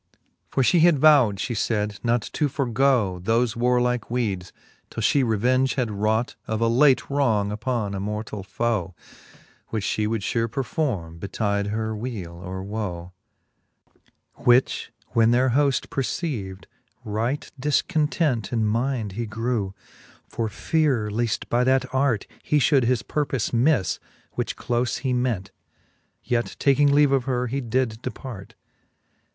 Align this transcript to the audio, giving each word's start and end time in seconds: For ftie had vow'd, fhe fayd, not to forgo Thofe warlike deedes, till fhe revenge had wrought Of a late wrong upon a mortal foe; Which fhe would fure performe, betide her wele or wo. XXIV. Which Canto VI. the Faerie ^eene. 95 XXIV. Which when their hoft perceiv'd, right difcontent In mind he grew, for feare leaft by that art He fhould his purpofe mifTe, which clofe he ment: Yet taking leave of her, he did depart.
For 0.49 0.63
ftie 0.63 0.79
had 0.81 0.97
vow'd, 0.97 1.35
fhe 1.35 1.53
fayd, 1.55 1.99
not 2.03 2.23
to 2.33 2.49
forgo 2.49 3.19
Thofe 3.23 3.55
warlike 3.55 4.07
deedes, 4.09 4.51
till 4.89 5.03
fhe 5.03 5.23
revenge 5.23 5.75
had 5.75 5.91
wrought 5.91 6.35
Of 6.47 6.59
a 6.59 6.67
late 6.67 7.07
wrong 7.07 7.51
upon 7.51 7.93
a 7.93 7.99
mortal 7.99 8.41
foe; 8.41 8.95
Which 9.67 9.85
fhe 9.85 10.07
would 10.07 10.23
fure 10.23 10.49
performe, 10.49 11.19
betide 11.19 11.67
her 11.67 11.95
wele 11.95 12.35
or 12.43 12.63
wo. 12.63 13.11
XXIV. 14.39 14.45
Which 14.47 14.47
Canto 14.47 14.47
VI. 14.47 14.47
the 14.47 14.47
Faerie 14.47 14.47
^eene. 14.47 14.47
95 14.47 14.47
XXIV. 14.47 14.47
Which 14.47 14.91
when 15.09 15.31
their 15.31 15.49
hoft 15.51 15.89
perceiv'd, 15.91 16.67
right 17.05 17.51
difcontent 17.61 18.51
In 18.51 18.65
mind 18.65 19.11
he 19.11 19.27
grew, 19.27 19.75
for 20.27 20.49
feare 20.49 21.11
leaft 21.11 21.47
by 21.47 21.63
that 21.63 21.85
art 21.93 22.25
He 22.41 22.57
fhould 22.57 22.85
his 22.85 23.03
purpofe 23.03 23.51
mifTe, 23.51 23.99
which 24.31 24.55
clofe 24.57 25.01
he 25.01 25.13
ment: 25.13 25.51
Yet 26.23 26.55
taking 26.57 26.91
leave 26.91 27.11
of 27.11 27.25
her, 27.25 27.45
he 27.45 27.61
did 27.61 28.01
depart. 28.01 28.55